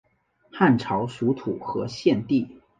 [0.49, 2.49] 汉朝属徒河县地。